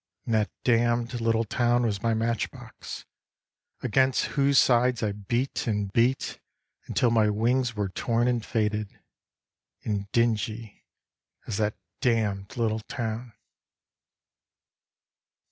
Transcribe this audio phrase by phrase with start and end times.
[0.25, 3.05] And that damned little town was my match box,
[3.83, 6.39] Against whose sides I beat and beat
[6.87, 8.99] Until my wings were torn and faded,
[9.83, 10.87] and dingy
[11.45, 13.33] As that damned little town.